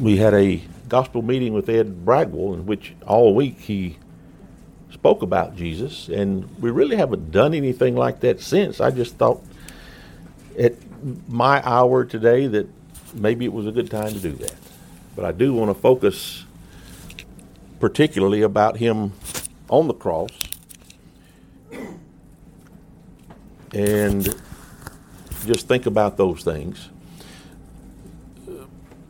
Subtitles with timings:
[0.00, 3.96] we had a gospel meeting with Ed Bragwell in which all week he
[4.92, 8.80] spoke about Jesus, and we really haven't done anything like that since.
[8.80, 9.42] I just thought
[10.58, 10.74] at
[11.28, 12.68] my hour today that
[13.14, 14.54] maybe it was a good time to do that.
[15.14, 16.44] But I do want to focus
[17.80, 19.12] particularly about him
[19.68, 20.30] on the cross
[23.72, 24.24] and
[25.44, 26.88] just think about those things.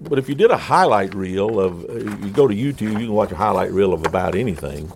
[0.09, 3.13] But if you did a highlight reel of, uh, you go to YouTube, you can
[3.13, 4.93] watch a highlight reel of about anything.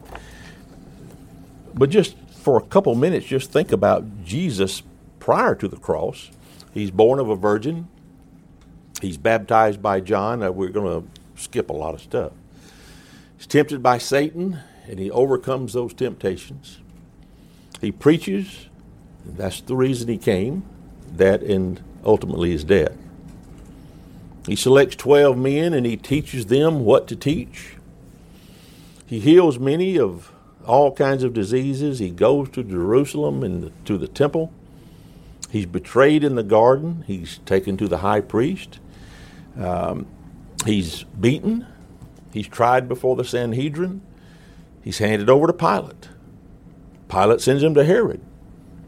[1.75, 4.83] But just for a couple minutes, just think about Jesus
[5.19, 6.31] prior to the cross.
[6.73, 7.89] He's born of a virgin.
[9.03, 10.43] He's baptized by John.
[10.43, 11.09] Uh, we're going to
[11.41, 12.33] skip a lot of stuff.
[13.37, 16.79] He's tempted by Satan, and he overcomes those temptations.
[17.81, 18.69] He preaches,
[19.25, 20.65] that's the reason he came,
[21.17, 22.93] that and ultimately his death.
[24.47, 27.77] He selects 12 men and he teaches them what to teach.
[29.07, 30.33] He heals many of
[30.67, 31.99] all kinds of diseases.
[31.99, 34.53] He goes to Jerusalem and to the temple.
[35.51, 37.05] He's betrayed in the garden.
[37.07, 38.79] He's taken to the high priest.
[39.59, 40.07] Um,
[40.65, 41.67] he's beaten.
[42.33, 44.01] He's tried before the Sanhedrin.
[44.83, 46.09] He's handed over to Pilate.
[47.09, 48.21] Pilate sends him to Herod.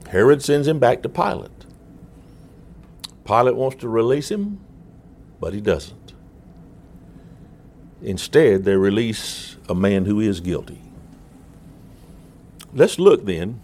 [0.09, 1.51] Herod sends him back to Pilate.
[3.25, 4.61] Pilate wants to release him,
[5.43, 6.13] but he doesn't.
[8.01, 10.81] Instead, they release a man who is guilty.
[12.73, 13.61] Let's look then,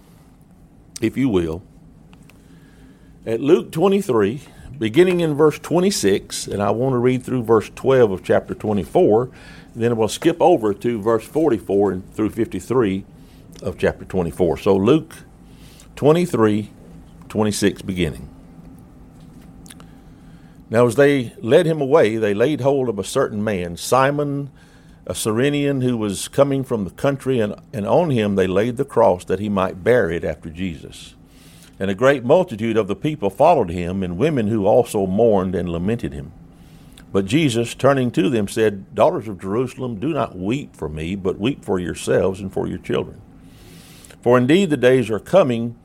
[1.01, 1.63] if you will,
[3.25, 4.43] at Luke 23,
[4.77, 9.31] beginning in verse 26, and I want to read through verse 12 of chapter 24.
[9.77, 13.05] Then we'll skip over to verse 44 and through 53
[13.63, 14.57] of chapter 24.
[14.59, 15.15] So Luke
[15.95, 16.73] 23,
[17.29, 18.29] 26 beginning.
[20.71, 24.51] Now, as they led him away, they laid hold of a certain man, Simon,
[25.07, 28.85] a Cyrenian, who was coming from the country, and, and on him they laid the
[28.85, 31.15] cross that he might bear it after Jesus.
[31.81, 35.71] And a great multitude of the people followed him, and women who also mourned and
[35.71, 36.33] lamented him.
[37.13, 41.39] But Jesus, turning to them, said, Daughters of Jerusalem, do not weep for me, but
[41.39, 43.23] weep for yourselves and for your children.
[44.21, 45.77] For indeed the days are coming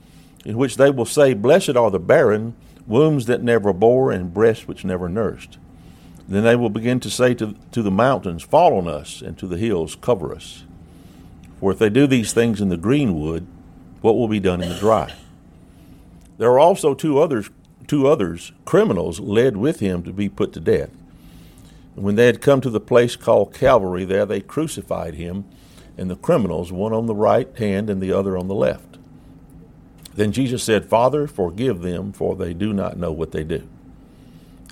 [0.44, 2.55] in which they will say, Blessed are the barren,
[2.88, 5.57] wombs that never bore, and breasts which never nursed.
[6.27, 9.47] Then they will begin to say to, to the mountains, Fall on us, and to
[9.47, 10.63] the hills, Cover us.
[11.59, 13.47] For if they do these things in the green wood,
[14.01, 15.13] what will be done in the dry?
[16.38, 17.49] There are also two others,
[17.88, 20.89] two others, criminals, led with him to be put to death.
[21.95, 25.45] When they had come to the place called Calvary, there they crucified him
[25.97, 28.92] and the criminals, one on the right hand and the other on the left.
[30.16, 33.68] Then Jesus said, Father, forgive them, for they do not know what they do.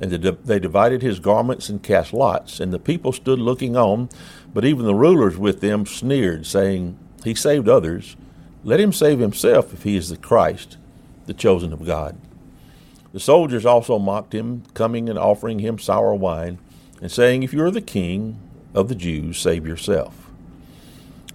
[0.01, 4.09] And they divided his garments and cast lots, and the people stood looking on,
[4.53, 8.15] but even the rulers with them sneered, saying, He saved others.
[8.63, 10.77] Let him save himself if he is the Christ,
[11.25, 12.17] the chosen of God.
[13.13, 16.59] The soldiers also mocked him, coming and offering him sour wine,
[17.01, 18.39] and saying, If you are the king
[18.73, 20.20] of the Jews, save yourself.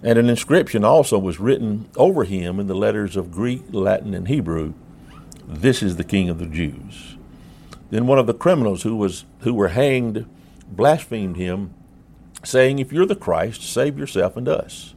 [0.03, 4.27] And an inscription also was written over him in the letters of Greek, Latin, and
[4.27, 4.73] Hebrew
[5.47, 7.17] This is the king of the Jews.
[7.89, 10.25] Then one of the criminals who, was, who were hanged
[10.67, 11.73] blasphemed him,
[12.43, 14.93] saying, If you're the Christ, save yourself and us.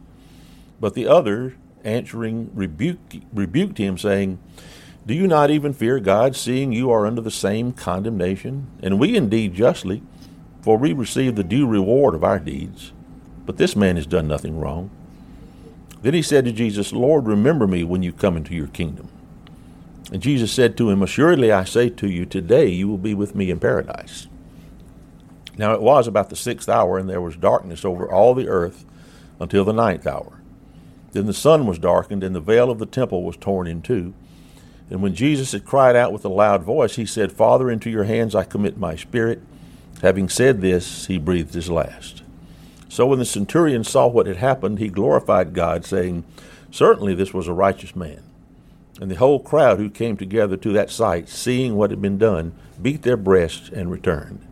[0.80, 4.38] But the other, answering, rebuked, rebuked him, saying,
[5.06, 8.68] do you not even fear God, seeing you are under the same condemnation?
[8.82, 10.02] And we indeed justly,
[10.62, 12.92] for we receive the due reward of our deeds.
[13.50, 14.90] But this man has done nothing wrong.
[16.02, 19.08] Then he said to Jesus, Lord, remember me when you come into your kingdom.
[20.12, 23.34] And Jesus said to him, Assuredly I say to you, today you will be with
[23.34, 24.28] me in paradise.
[25.58, 28.84] Now it was about the sixth hour, and there was darkness over all the earth
[29.40, 30.40] until the ninth hour.
[31.10, 34.14] Then the sun was darkened, and the veil of the temple was torn in two.
[34.90, 38.04] And when Jesus had cried out with a loud voice, he said, Father, into your
[38.04, 39.42] hands I commit my spirit.
[40.02, 42.19] Having said this, he breathed his last.
[42.90, 46.24] So when the centurion saw what had happened, he glorified God, saying,
[46.72, 48.22] Certainly this was a righteous man.
[49.00, 52.52] And the whole crowd who came together to that sight, seeing what had been done,
[52.82, 54.44] beat their breasts and returned.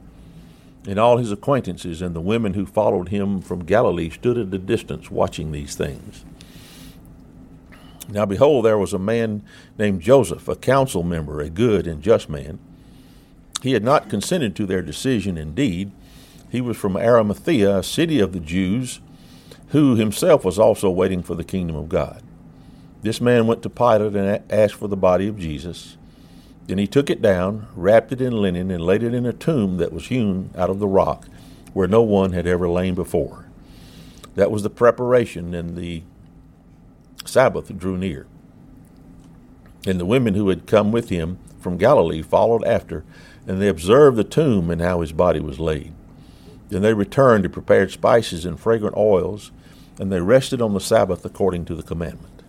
[0.86, 4.58] And all his acquaintances and the women who followed him from Galilee stood at a
[4.58, 6.24] distance watching these things.
[8.08, 9.42] Now behold, there was a man
[9.76, 12.60] named Joseph, a council member, a good and just man.
[13.62, 15.90] He had not consented to their decision indeed.
[16.50, 19.00] He was from Arimathea, a city of the Jews,
[19.68, 22.22] who himself was also waiting for the kingdom of God.
[23.02, 25.96] This man went to Pilate and asked for the body of Jesus.
[26.66, 29.76] Then he took it down, wrapped it in linen, and laid it in a tomb
[29.76, 31.26] that was hewn out of the rock,
[31.72, 33.46] where no one had ever lain before.
[34.34, 36.02] That was the preparation, and the
[37.24, 38.26] Sabbath drew near.
[39.86, 43.04] And the women who had come with him from Galilee followed after,
[43.46, 45.92] and they observed the tomb and how his body was laid.
[46.68, 49.50] Then they returned and prepared spices and fragrant oils,
[49.98, 52.42] and they rested on the Sabbath according to the commandment.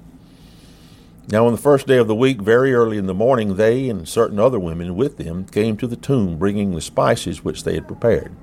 [1.31, 4.07] Now, on the first day of the week, very early in the morning, they and
[4.07, 7.88] certain other women with them came to the tomb, bringing the spices which they had
[7.88, 8.36] prepared.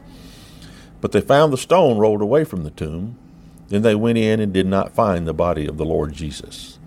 [1.01, 3.19] But they found the stone rolled away from the tomb.
[3.69, 6.79] Then they went in and did not find the body of the Lord Jesus.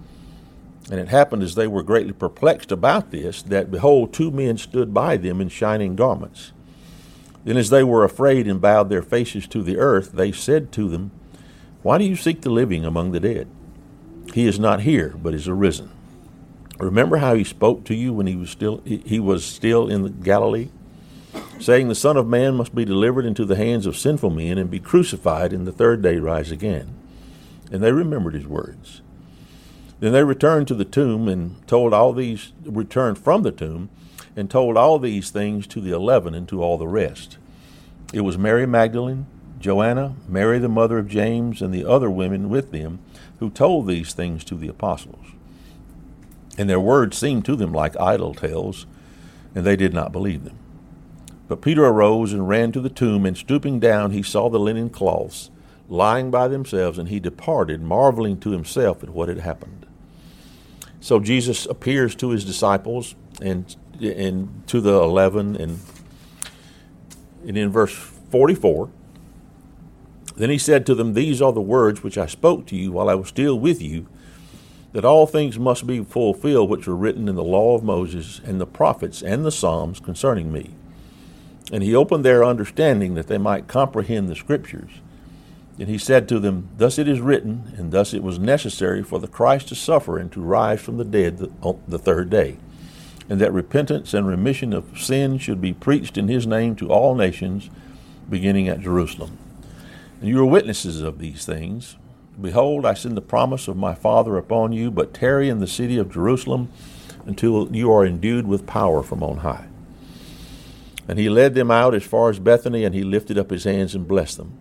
[0.90, 4.94] And it happened as they were greatly perplexed about this, that behold, two men stood
[4.94, 6.54] by them in shining garments.
[7.46, 10.90] Then, as they were afraid and bowed their faces to the earth, they said to
[10.90, 11.12] them,
[11.82, 13.48] Why do you seek the living among the dead?
[14.34, 15.92] He is not here, but is arisen.
[16.80, 20.70] Remember how he spoke to you when he was still he was still in Galilee,
[21.60, 24.72] saying, "The Son of Man must be delivered into the hands of sinful men and
[24.72, 26.88] be crucified, and the third day rise again."
[27.72, 29.02] And they remembered his words.
[30.00, 33.90] Then they returned to the tomb and told all these returned from the tomb
[34.40, 37.38] and told all these things to the eleven and to all the rest.
[38.14, 39.26] It was Mary Magdalene,
[39.60, 43.00] Joanna, Mary the mother of James, and the other women with them
[43.40, 45.26] who told these things to the apostles.
[46.58, 48.86] And their words seemed to them like idle tales,
[49.54, 50.58] and they did not believe them.
[51.50, 54.90] But Peter arose and ran to the tomb, and stooping down, he saw the linen
[54.90, 55.52] cloths
[55.90, 59.86] lying by themselves, and he departed, marveling to himself at what had happened.
[61.02, 65.80] So Jesus appears to his disciples and and to the eleven and
[67.46, 68.90] and in verse forty four.
[70.36, 73.10] Then he said to them, These are the words which I spoke to you while
[73.10, 74.08] I was still with you,
[74.94, 78.60] that all things must be fulfilled which were written in the law of Moses and
[78.60, 80.72] the prophets and the Psalms concerning me.
[81.74, 85.02] And he opened their understanding that they might comprehend the Scriptures.
[85.78, 89.20] And he said to them, Thus it is written, and thus it was necessary for
[89.20, 91.52] the Christ to suffer and to rise from the dead the,
[91.86, 92.58] the third day,
[93.30, 97.14] and that repentance and remission of sin should be preached in his name to all
[97.14, 97.70] nations,
[98.28, 99.38] beginning at Jerusalem.
[100.20, 101.96] And you are witnesses of these things.
[102.42, 105.98] Behold, I send the promise of my Father upon you, but tarry in the city
[105.98, 106.70] of Jerusalem
[107.26, 109.68] until you are endued with power from on high.
[111.08, 113.94] And he led them out as far as Bethany, and he lifted up his hands
[113.94, 114.58] and blessed them.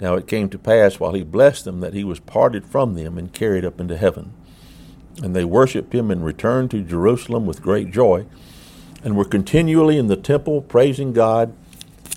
[0.00, 3.18] Now it came to pass while he blessed them that he was parted from them
[3.18, 4.32] and carried up into heaven.
[5.22, 8.26] And they worshipped him and returned to Jerusalem with great joy,
[9.02, 11.54] and were continually in the temple praising God,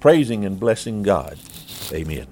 [0.01, 1.37] praising and blessing God.
[1.91, 2.27] Amen.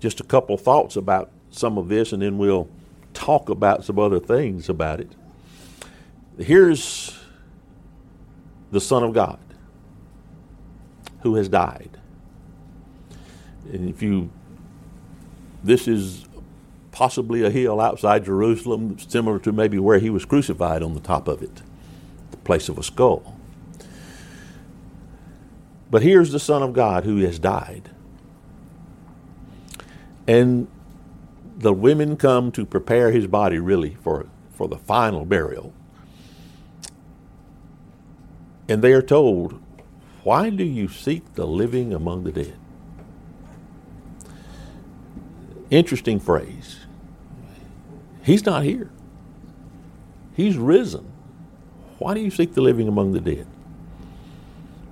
[0.00, 2.68] Just a couple thoughts about some of this, and then we'll
[3.14, 5.12] talk about some other things about it.
[6.38, 7.18] Here's
[8.70, 9.38] the Son of God
[11.20, 11.90] who has died.
[13.72, 14.30] And if you,
[15.62, 16.24] this is
[16.92, 21.26] possibly a hill outside Jerusalem, similar to maybe where he was crucified on the top
[21.26, 21.62] of it,
[22.30, 23.36] the place of a skull.
[25.90, 27.90] But here's the Son of God who has died.
[30.26, 30.68] And
[31.58, 35.72] the women come to prepare his body really for, for the final burial.
[38.68, 39.60] And they are told,
[40.24, 42.56] Why do you seek the living among the dead?
[45.70, 46.81] Interesting phrase.
[48.22, 48.90] He's not here.
[50.34, 51.10] He's risen.
[51.98, 53.46] Why do you seek the living among the dead?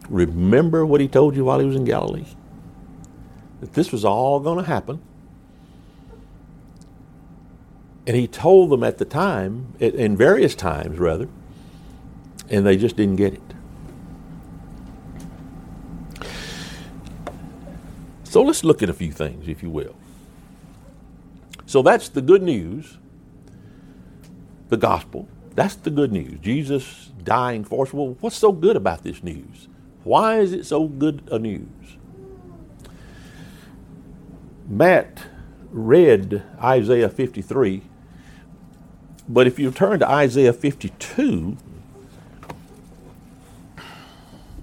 [0.08, 2.26] Remember what he told you while he was in Galilee?
[3.60, 5.00] That this was all going to happen.
[8.06, 11.28] And he told them at the time, in various times rather,
[12.48, 13.42] and they just didn't get it.
[18.24, 19.94] So let's look at a few things, if you will.
[21.66, 22.98] So that's the good news,
[24.70, 25.28] the gospel.
[25.54, 26.38] That's the good news.
[26.40, 27.92] Jesus dying for us.
[27.92, 29.68] Well, what's so good about this news?
[30.04, 31.66] Why is it so good a news?
[34.66, 35.26] Matt
[35.70, 37.82] read Isaiah 53,
[39.28, 41.56] but if you turn to Isaiah 52,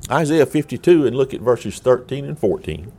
[0.10, 2.92] Isaiah 52 and look at verses 13 and 14.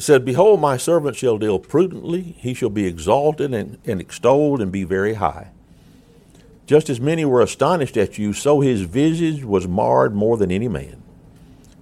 [0.00, 4.62] It said, Behold, my servant shall deal prudently, he shall be exalted and, and extolled
[4.62, 5.50] and be very high.
[6.64, 10.68] Just as many were astonished at you, so his visage was marred more than any
[10.68, 11.02] man,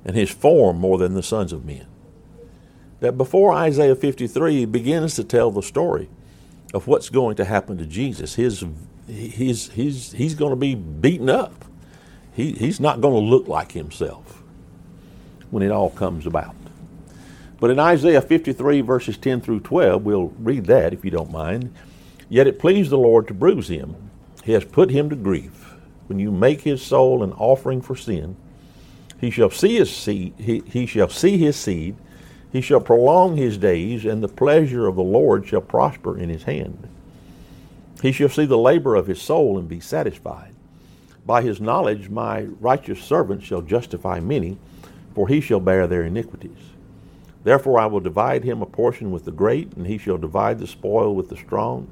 [0.04, 1.86] and his form more than the sons of men.
[2.98, 6.08] That before Isaiah 53 begins to tell the story
[6.74, 8.34] of what's going to happen to Jesus.
[8.34, 8.64] His,
[9.06, 11.66] his, his, he's going to be beaten up.
[12.32, 14.42] He, he's not going to look like himself.
[15.50, 16.56] when it all comes about.
[17.60, 21.74] But in Isaiah 53, verses 10 through 12, we'll read that if you don't mind.
[22.28, 23.96] Yet it pleased the Lord to bruise him.
[24.44, 25.74] He has put him to grief.
[26.06, 28.36] When you make his soul an offering for sin,
[29.20, 31.96] he shall see his seed, he, he shall see his seed,
[32.52, 36.44] he shall prolong his days, and the pleasure of the Lord shall prosper in his
[36.44, 36.88] hand.
[38.00, 40.54] He shall see the labor of his soul and be satisfied.
[41.26, 44.56] By his knowledge my righteous servant shall justify many,
[45.14, 46.56] for he shall bear their iniquities.
[47.48, 50.66] Therefore I will divide him a portion with the great, and he shall divide the
[50.66, 51.88] spoil with the strong,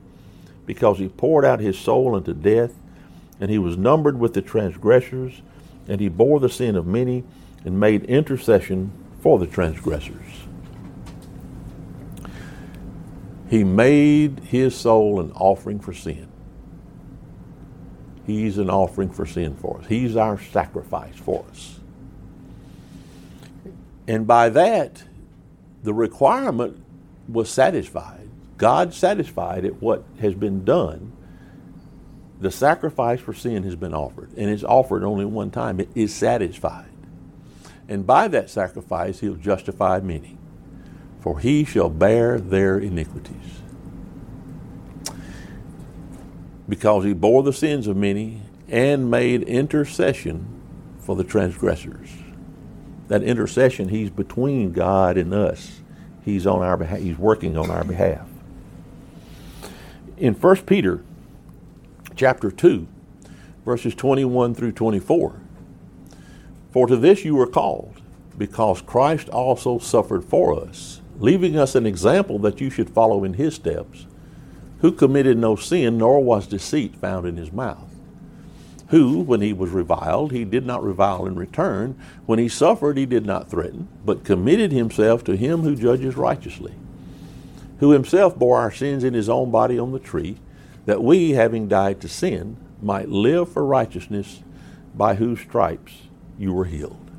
[0.67, 2.75] because he poured out his soul unto death,
[3.41, 5.41] and he was numbered with the transgressors,
[5.89, 7.25] and he bore the sin of many,
[7.65, 10.45] and made intercession for the transgressors.
[13.49, 16.29] He made his soul an offering for sin.
[18.27, 19.87] He's an offering for sin for us.
[19.87, 21.81] He's our sacrifice for us.
[24.07, 25.05] And by that,
[25.87, 26.79] the requirement
[27.27, 28.29] was satisfied.
[28.59, 31.13] God satisfied at what has been done.
[32.41, 35.81] The sacrifice for sin has been offered, and it's offered only one time.
[35.81, 36.91] It is satisfied.
[37.89, 40.37] And by that sacrifice, he'll justify many
[41.27, 43.61] for he shall bear their iniquities.
[46.69, 50.47] Because he bore the sins of many and made intercession
[51.01, 52.11] for the transgressors.
[53.09, 55.81] That intercession, he's between God and us.
[56.25, 58.29] He's on our behalf, he's working on our behalf.
[60.17, 61.05] In 1 Peter
[62.17, 62.87] chapter 2,
[63.65, 65.41] verses 21 through 24,
[66.73, 68.01] for to this you were called,
[68.37, 73.35] because Christ also suffered for us leaving us an example that you should follow in
[73.35, 74.07] his steps,
[74.81, 77.96] who committed no sin, nor was deceit found in his mouth.
[78.89, 81.99] Who, when he was reviled, he did not revile in return.
[82.25, 86.75] When he suffered, he did not threaten, but committed himself to him who judges righteously,
[87.81, 90.39] who himself bore our sins in his own body on the tree,
[90.85, 94.43] that we, having died to sin, might live for righteousness,
[94.95, 96.03] by whose stripes
[96.39, 97.11] you were healed.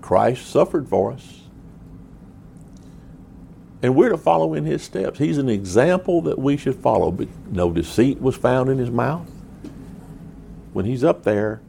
[0.00, 1.43] Christ suffered for us.
[3.84, 5.18] And we're to follow in his steps.
[5.18, 7.10] He's an example that we should follow.
[7.10, 9.30] But no deceit was found in his mouth.
[10.72, 11.60] When he's up there,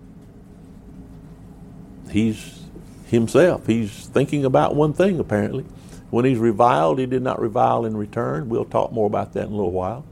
[2.09, 2.63] he's
[3.07, 3.67] himself.
[3.67, 5.65] He's thinking about one thing, apparently.
[6.09, 8.47] When he's reviled, he did not revile in return.
[8.47, 10.05] We'll talk more about that in a little while.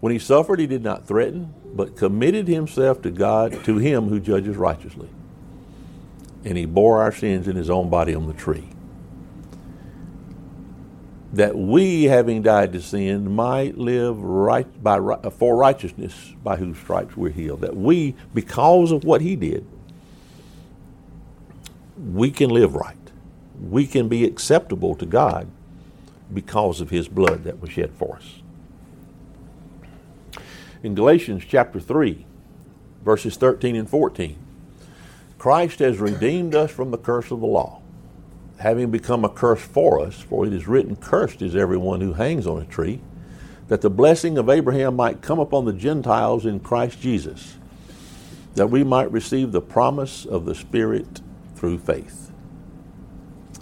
[0.00, 4.18] When he suffered, he did not threaten, but committed himself to God, to him who
[4.18, 5.08] judges righteously
[6.44, 8.68] and he bore our sins in his own body on the tree.
[11.32, 14.98] That we, having died to sin, might live right by
[15.30, 17.60] for righteousness, by whose stripes we're healed.
[17.60, 19.66] That we, because of what he did,
[22.12, 22.96] we can live right.
[23.60, 25.48] We can be acceptable to God
[26.32, 28.42] because of his blood that was shed for us.
[30.82, 32.24] In Galatians chapter 3,
[33.04, 34.36] verses 13 and 14,
[35.38, 37.80] Christ has redeemed us from the curse of the law,
[38.58, 42.46] having become a curse for us, for it is written, Cursed is everyone who hangs
[42.46, 43.00] on a tree,
[43.68, 47.56] that the blessing of Abraham might come upon the Gentiles in Christ Jesus,
[48.54, 51.20] that we might receive the promise of the Spirit
[51.54, 52.32] through faith.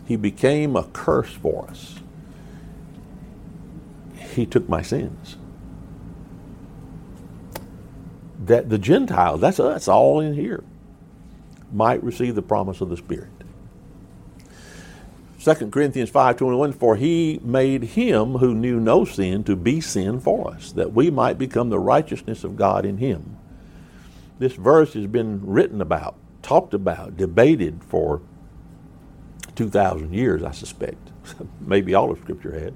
[0.06, 1.96] He became a curse for us.
[4.16, 5.36] He took my sins.
[8.44, 10.62] That the Gentiles, that's us all in here
[11.72, 13.35] might receive the promise of the Spirit.
[15.46, 20.50] 2 Corinthians 5:21 for he made him who knew no sin to be sin for
[20.50, 23.36] us that we might become the righteousness of God in him.
[24.40, 28.22] This verse has been written about, talked about, debated for
[29.54, 31.12] 2000 years I suspect.
[31.60, 32.74] Maybe all of scripture had.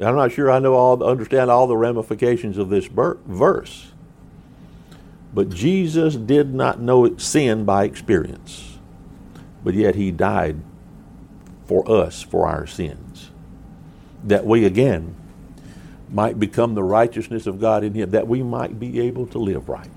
[0.00, 3.92] I'm not sure I know all understand all the ramifications of this verse.
[5.34, 8.78] But Jesus did not know sin by experience,
[9.62, 10.62] but yet he died
[11.70, 13.30] for us for our sins,
[14.24, 15.14] that we again
[16.10, 19.68] might become the righteousness of God in him, that we might be able to live
[19.68, 19.88] right.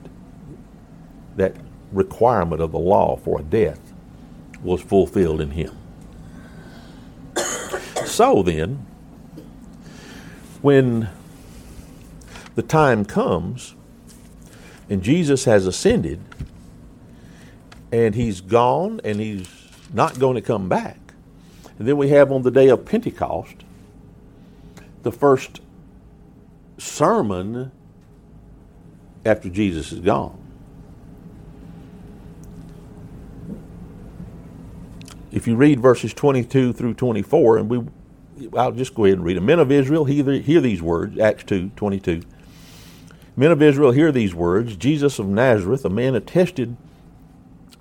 [1.36, 1.56] That
[1.92, 3.80] requirement of the law for death
[4.62, 5.76] was fulfilled in him.
[8.06, 8.86] so then,
[10.62, 11.10] when
[12.54, 13.74] the time comes,
[14.92, 16.20] and Jesus has ascended,
[17.92, 19.50] and he's gone, and he's
[19.92, 21.00] not going to come back.
[21.80, 23.56] And then we have on the day of Pentecost
[25.02, 25.62] the first
[26.78, 27.72] sermon
[29.26, 30.40] after Jesus is gone.
[35.32, 39.38] If you read verses 22 through 24, and we, I'll just go ahead and read
[39.38, 39.46] them.
[39.48, 42.22] Men of Israel, hear, hear these words, Acts 2 22.
[43.36, 44.76] Men of Israel, hear these words.
[44.76, 46.78] Jesus of Nazareth, a man attested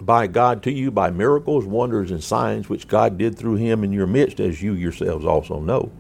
[0.06, 3.92] by God to you by miracles, wonders, and signs which God did through him in
[3.92, 5.92] your midst, as you yourselves also know.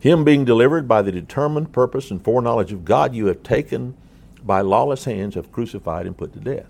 [0.00, 3.96] Him being delivered by the determined purpose and foreknowledge of God, you have taken
[4.44, 6.68] by lawless hands, have crucified and put to death.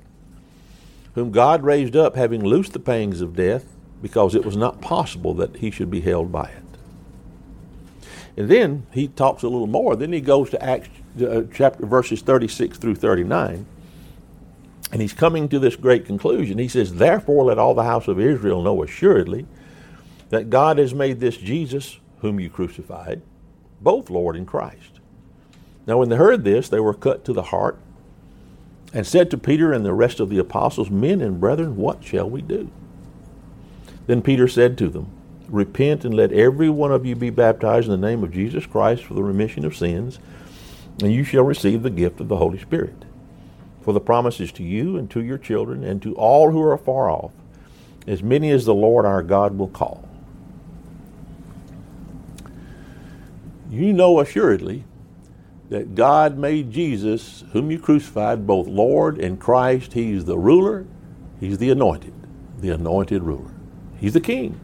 [1.15, 3.67] Whom God raised up, having loosed the pangs of death,
[4.01, 6.63] because it was not possible that he should be held by it.
[8.37, 9.97] And then he talks a little more.
[9.97, 10.89] Then he goes to Acts
[11.21, 13.67] uh, chapter verses 36 through 39.
[14.91, 16.59] And he's coming to this great conclusion.
[16.59, 19.47] He says, Therefore, let all the house of Israel know assuredly
[20.31, 23.23] that God has made this Jesus, whom you crucified,
[23.81, 25.01] both Lord and Christ.
[25.87, 27.79] Now, when they heard this, they were cut to the heart
[28.93, 32.29] and said to Peter and the rest of the apostles, Men and brethren, what shall
[32.29, 32.71] we do?
[34.07, 35.11] Then Peter said to them,
[35.49, 39.05] Repent and let every one of you be baptized in the name of Jesus Christ
[39.05, 40.19] for the remission of sins,
[41.03, 42.98] and you shall receive the gift of the Holy Spirit.
[43.89, 46.77] For the promise is to you and to your children and to all who are
[46.77, 47.33] far off,
[48.07, 50.07] as many as the Lord our God will call.
[53.71, 54.85] You know assuredly
[55.71, 59.95] that God made Jesus, whom you crucified, both Lord and Christ.
[59.95, 60.85] He's the ruler,
[61.41, 62.13] He's the anointed,
[62.61, 63.53] the anointed ruler.
[63.99, 64.61] He's the king.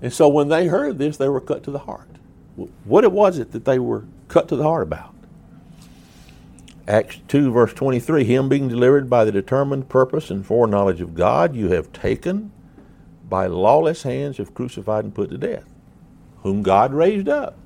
[0.00, 2.08] And so when they heard this, they were cut to the heart.
[2.86, 5.14] What was it that they were cut to the heart about?
[6.90, 11.54] Acts 2, verse 23 Him being delivered by the determined purpose and foreknowledge of God,
[11.54, 12.50] you have taken
[13.28, 15.66] by lawless hands, have crucified and put to death,
[16.42, 17.56] whom God raised up.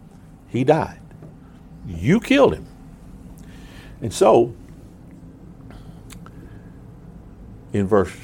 [0.48, 1.00] He died.
[1.86, 2.66] You killed him.
[4.02, 4.54] And so,
[7.72, 8.14] in verse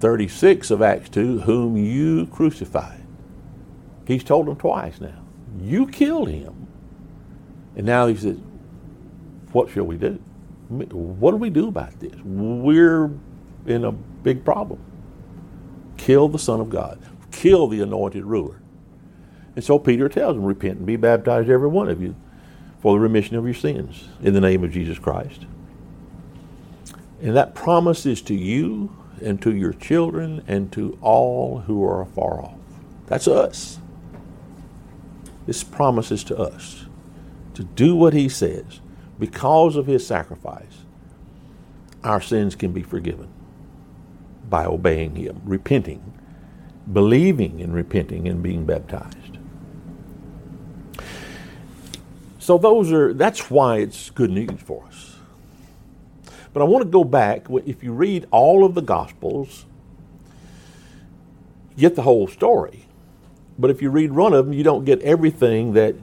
[0.00, 3.00] 36 of Acts 2, whom you crucified.
[4.04, 5.22] He's told them twice now.
[5.60, 6.66] You killed him.
[7.76, 8.38] And now he says,
[9.54, 10.18] What shall we do?
[10.68, 12.14] What do we do about this?
[12.24, 13.08] We're
[13.66, 14.80] in a big problem.
[15.96, 16.98] Kill the Son of God,
[17.30, 18.60] kill the anointed ruler.
[19.54, 22.16] And so Peter tells them, Repent and be baptized, every one of you,
[22.80, 25.46] for the remission of your sins in the name of Jesus Christ.
[27.22, 32.02] And that promise is to you and to your children and to all who are
[32.02, 32.58] afar off.
[33.06, 33.78] That's us.
[35.46, 36.86] This promise is to us
[37.54, 38.80] to do what he says
[39.18, 40.84] because of his sacrifice.
[42.02, 43.28] Our sins can be forgiven
[44.48, 46.12] by obeying him, repenting,
[46.92, 49.38] believing and repenting and being baptized.
[52.38, 55.16] So those are that's why it's good news for us.
[56.52, 57.46] But I want to go back.
[57.64, 59.64] If you read all of the Gospels,
[61.74, 62.84] you get the whole story.
[63.58, 65.96] But if you read one of them, you don't get everything that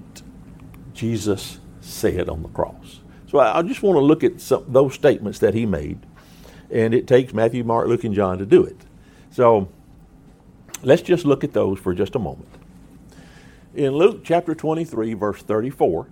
[0.93, 3.01] Jesus said on the cross.
[3.27, 5.99] So I just want to look at some, those statements that he made.
[6.69, 8.77] And it takes Matthew, Mark, Luke, and John to do it.
[9.31, 9.69] So
[10.83, 12.49] let's just look at those for just a moment.
[13.73, 16.07] In Luke chapter 23, verse 34,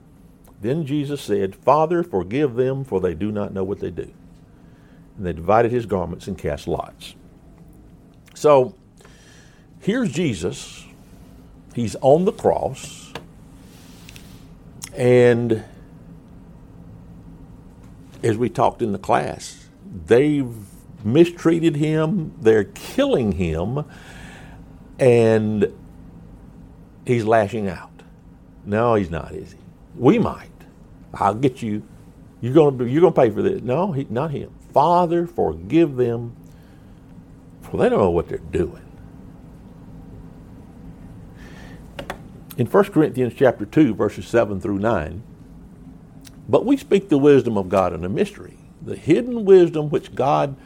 [0.61, 4.11] then Jesus said, Father, forgive them, for they do not know what they do
[5.19, 7.13] and they divided his garments and cast lots.
[8.33, 8.73] So
[9.81, 10.85] here's Jesus.
[11.75, 13.08] He's on the cross,
[14.99, 15.63] and
[18.21, 19.69] as we talked in the class,
[20.05, 20.53] they've
[21.05, 23.85] mistreated him, they're killing him,
[24.99, 25.73] and
[27.05, 27.89] he's lashing out.
[28.65, 29.57] No, he's not, is he?
[29.95, 30.49] We might.
[31.13, 31.81] I'll get you.
[32.41, 33.61] You're gonna you're gonna pay for this.
[33.61, 34.51] No, he, not him.
[34.73, 36.35] Father, forgive them,
[37.61, 38.88] for they don't know what they're doing.
[42.59, 45.23] In 1 Corinthians chapter 2, verses 7 through 9,
[46.49, 50.57] but we speak the wisdom of God in a mystery, the hidden wisdom which God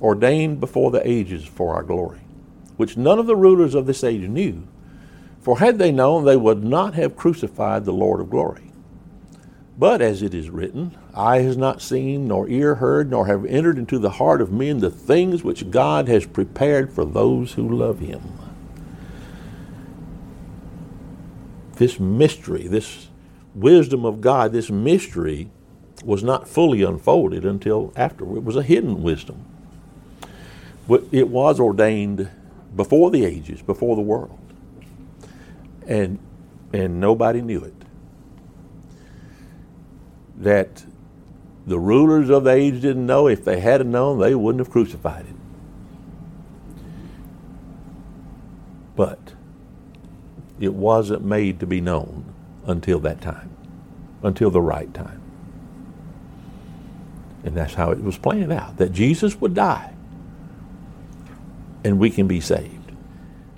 [0.00, 2.20] ordained before the ages for our glory,
[2.76, 4.62] which none of the rulers of this age knew.
[5.40, 8.70] For had they known, they would not have crucified the Lord of glory.
[9.76, 13.76] But as it is written, eye has not seen, nor ear heard, nor have entered
[13.76, 17.98] into the heart of men the things which God has prepared for those who love
[17.98, 18.39] him.
[21.80, 23.08] This mystery, this
[23.54, 25.48] wisdom of God, this mystery
[26.04, 28.24] was not fully unfolded until after.
[28.36, 29.46] It was a hidden wisdom.
[30.86, 32.28] But it was ordained
[32.76, 34.38] before the ages, before the world.
[35.86, 36.18] And,
[36.70, 37.72] and nobody knew it
[40.36, 40.84] that
[41.66, 43.26] the rulers of the age didn't know.
[43.26, 45.40] If they had known, they wouldn't have crucified him.
[48.96, 49.29] But
[50.60, 52.32] it wasn't made to be known
[52.66, 53.50] until that time,
[54.22, 55.20] until the right time.
[57.42, 59.94] And that's how it was planned out that Jesus would die
[61.82, 62.92] and we can be saved.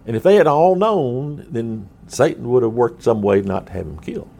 [0.06, 3.72] And if they had all known, then Satan would have worked some way not to
[3.72, 4.30] have him killed.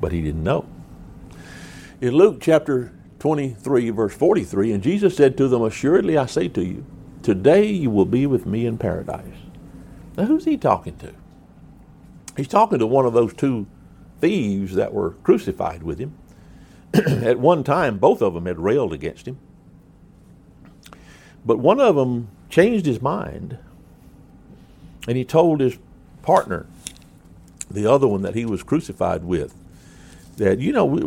[0.00, 0.66] But he didn't know.
[2.00, 6.62] In Luke chapter 23, verse 43, and Jesus said to them, Assuredly I say to
[6.62, 6.84] you,
[7.22, 9.43] today you will be with me in paradise.
[10.16, 11.12] Now, who's he talking to?
[12.36, 13.66] He's talking to one of those two
[14.20, 16.14] thieves that were crucified with him.
[16.94, 19.38] At one time, both of them had railed against him.
[21.44, 23.58] But one of them changed his mind
[25.06, 25.78] and he told his
[26.22, 26.66] partner,
[27.70, 29.54] the other one that he was crucified with,
[30.36, 31.02] that, you know, we,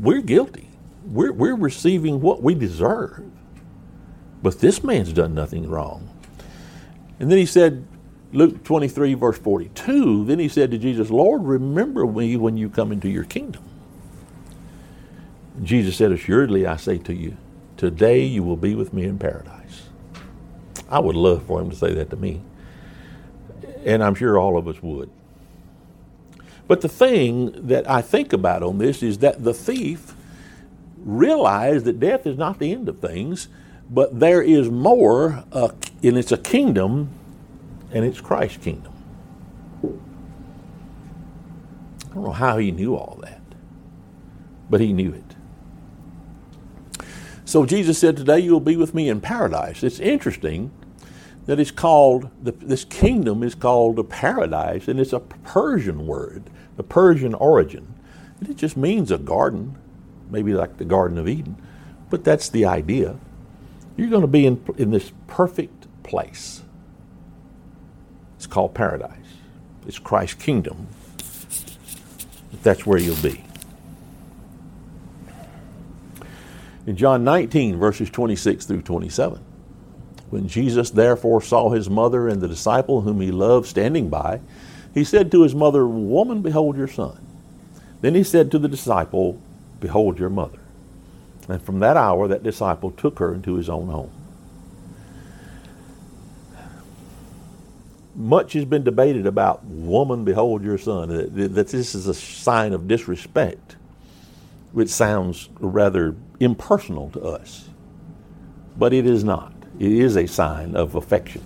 [0.00, 0.68] we're guilty.
[1.06, 3.24] We're, we're receiving what we deserve.
[4.42, 6.08] But this man's done nothing wrong.
[7.18, 7.86] And then he said,
[8.32, 12.92] Luke 23, verse 42, then he said to Jesus, Lord, remember me when you come
[12.92, 13.62] into your kingdom.
[15.62, 17.36] Jesus said, Assuredly, I say to you,
[17.76, 19.84] today you will be with me in paradise.
[20.90, 22.42] I would love for him to say that to me.
[23.84, 25.10] And I'm sure all of us would.
[26.68, 30.14] But the thing that I think about on this is that the thief
[30.98, 33.48] realized that death is not the end of things,
[33.90, 35.68] but there is more, uh,
[36.02, 37.10] and it's a kingdom,
[37.92, 38.92] and it's Christ's kingdom.
[42.10, 43.42] I don't know how he knew all that,
[44.70, 45.22] but he knew it.
[47.44, 49.84] So Jesus said, Today you will be with me in paradise.
[49.84, 50.72] It's interesting
[51.46, 56.82] that it's called, this kingdom is called a paradise, and it's a Persian word, a
[56.82, 57.94] Persian origin.
[58.40, 59.78] And it just means a garden,
[60.28, 61.56] maybe like the Garden of Eden,
[62.10, 63.16] but that's the idea.
[63.96, 66.62] You're going to be in, in this perfect place.
[68.36, 69.12] It's called paradise.
[69.86, 70.88] It's Christ's kingdom.
[72.62, 73.44] That's where you'll be.
[76.86, 79.40] In John 19, verses 26 through 27.
[80.30, 84.40] When Jesus therefore saw his mother and the disciple whom he loved standing by,
[84.92, 87.24] he said to his mother, Woman, behold your son.
[88.00, 89.40] Then he said to the disciple,
[89.80, 90.58] Behold your mother.
[91.48, 94.10] And from that hour, that disciple took her into his own home.
[98.16, 102.88] Much has been debated about, Woman, behold your son, that this is a sign of
[102.88, 103.76] disrespect,
[104.72, 107.68] which sounds rather impersonal to us.
[108.78, 109.52] But it is not.
[109.78, 111.42] It is a sign of affection.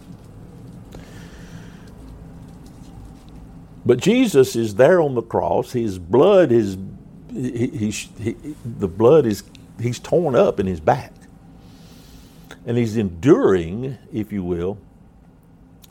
[3.85, 5.73] But Jesus is there on the cross.
[5.73, 6.79] His blood is,
[7.33, 9.43] he, he, he, the blood is,
[9.83, 11.13] he's torn up in his back.
[12.67, 14.79] And he's enduring, if you will,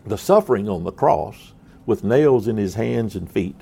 [0.05, 1.53] the suffering on the cross
[1.85, 3.59] with nails in his hands and feet.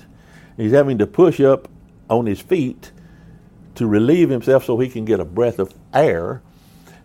[0.56, 1.68] He's having to push up
[2.10, 2.92] on his feet
[3.76, 6.42] to relieve himself so he can get a breath of air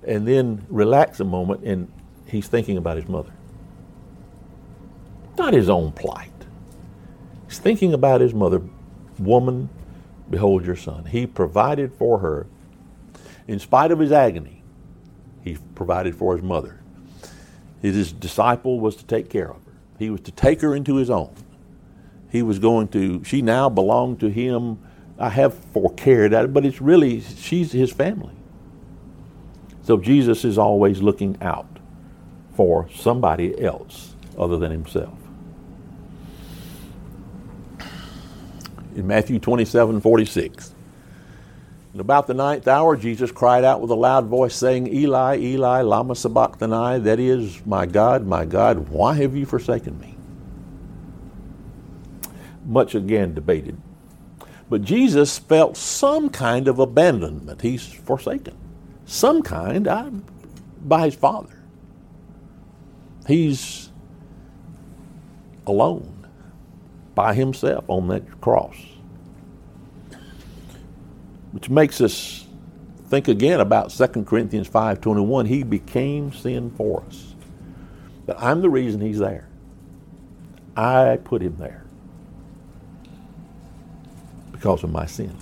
[0.05, 1.91] and then relax a moment and
[2.27, 3.31] he's thinking about his mother.
[5.37, 6.31] Not his own plight.
[7.47, 8.61] He's thinking about his mother.
[9.19, 9.69] Woman,
[10.29, 11.05] behold your son.
[11.05, 12.47] He provided for her.
[13.47, 14.63] In spite of his agony,
[15.43, 16.79] he provided for his mother.
[17.81, 19.73] His disciple was to take care of her.
[19.99, 21.33] He was to take her into his own.
[22.31, 24.79] He was going to, she now belonged to him.
[25.19, 28.33] I have forecared at it, but it's really, she's his family.
[29.83, 31.67] So Jesus is always looking out
[32.55, 35.17] for somebody else other than himself.
[38.95, 40.72] In Matthew 27 46,
[41.93, 45.81] and about the ninth hour, Jesus cried out with a loud voice, saying, Eli, Eli,
[45.81, 50.17] Lama Sabachthani, that is, My God, my God, why have you forsaken me?
[52.65, 53.79] Much again debated.
[54.69, 57.61] But Jesus felt some kind of abandonment.
[57.61, 58.57] He's forsaken
[59.05, 60.09] some kind I,
[60.81, 61.55] by his father.
[63.27, 63.91] He's
[65.67, 66.27] alone
[67.15, 68.75] by himself on that cross.
[71.53, 72.45] Which makes us
[73.07, 75.45] think again about 2 Corinthians 5:21.
[75.45, 77.35] He became sin for us.
[78.25, 79.47] But I'm the reason he's there.
[80.75, 81.85] I put him there
[84.51, 85.35] because of my sin.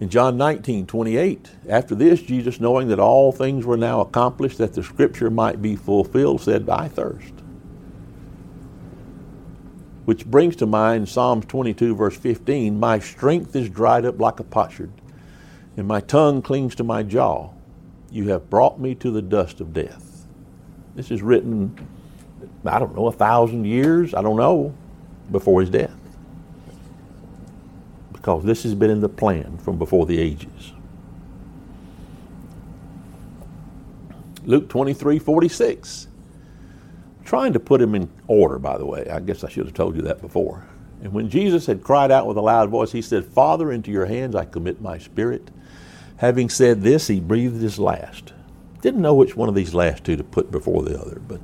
[0.00, 4.74] In John 19, 28, after this, Jesus, knowing that all things were now accomplished, that
[4.74, 7.32] the scripture might be fulfilled, said, I thirst.
[10.04, 14.44] Which brings to mind Psalms 22, verse 15 My strength is dried up like a
[14.44, 14.90] potsherd,
[15.76, 17.50] and my tongue clings to my jaw.
[18.10, 20.26] You have brought me to the dust of death.
[20.94, 21.88] This is written,
[22.64, 24.74] I don't know, a thousand years, I don't know,
[25.30, 25.96] before his death.
[28.12, 30.72] Because this has been in the plan from before the ages.
[34.44, 36.08] Luke 23 46.
[37.32, 39.08] Trying to put him in order, by the way.
[39.08, 40.66] I guess I should have told you that before.
[41.02, 44.04] And when Jesus had cried out with a loud voice, he said, Father, into your
[44.04, 45.50] hands I commit my spirit.
[46.18, 48.34] Having said this, he breathed his last.
[48.82, 51.40] Didn't know which one of these last two to put before the other, but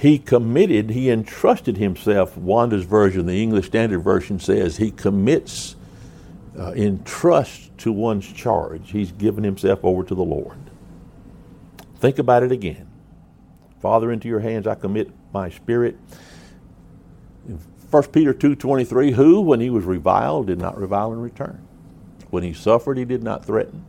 [0.00, 2.36] he committed, he entrusted himself.
[2.36, 5.76] Wanda's version, the English Standard Version says, he commits
[6.58, 8.90] uh, in trust to one's charge.
[8.90, 10.58] He's given himself over to the Lord.
[12.00, 12.88] Think about it again.
[13.82, 15.98] Father, into your hands I commit my spirit.
[17.90, 21.66] 1 Peter 2.23, who, when he was reviled, did not revile in return.
[22.30, 23.84] When he suffered, he did not threaten,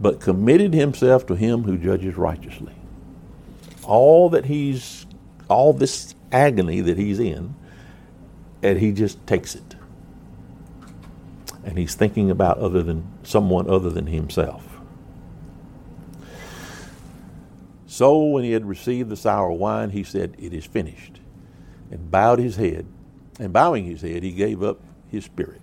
[0.00, 2.72] but committed himself to him who judges righteously.
[3.84, 5.06] All that he's,
[5.48, 7.54] all this agony that he's in,
[8.62, 9.76] and he just takes it.
[11.64, 14.77] And he's thinking about other than someone other than himself.
[17.88, 21.18] So when he had received the sour wine, he said, It is finished,
[21.90, 22.86] and bowed his head
[23.38, 25.62] and bowing his head, he gave up his spirit.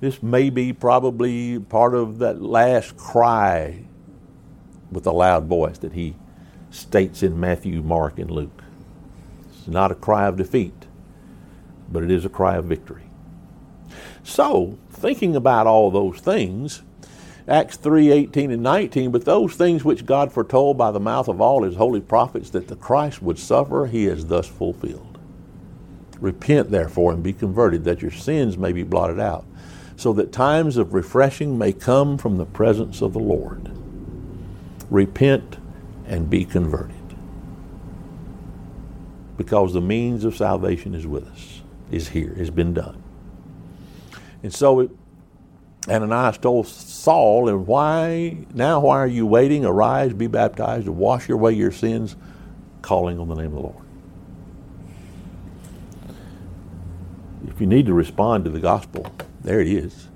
[0.00, 3.84] This may be probably part of that last cry
[4.90, 6.16] with a loud voice that he
[6.70, 8.62] states in Matthew, Mark, and Luke.
[9.50, 10.86] It's not a cry of defeat,
[11.90, 13.04] but it is a cry of victory.
[14.22, 16.82] So, thinking about all those things,
[17.48, 21.40] Acts 3 18 and 19, but those things which God foretold by the mouth of
[21.40, 25.18] all his holy prophets that the Christ would suffer, he has thus fulfilled.
[26.20, 29.46] Repent, therefore, and be converted, that your sins may be blotted out,
[29.96, 33.70] so that times of refreshing may come from the presence of the Lord.
[34.90, 35.56] Repent
[36.06, 36.96] and be converted.
[39.38, 43.02] Because the means of salvation is with us, is here, has been done.
[44.42, 44.90] And so it,
[45.90, 49.64] Ananias told Saul, and why now why are you waiting?
[49.64, 52.16] Arise, be baptized, and wash away your sins,
[52.82, 53.84] calling on the name of the Lord.
[57.46, 59.10] If you need to respond to the gospel,
[59.42, 60.08] there it is.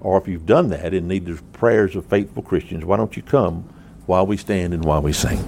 [0.00, 3.22] Or if you've done that and need the prayers of faithful Christians, why don't you
[3.22, 3.68] come
[4.06, 5.44] while we stand and while we sing?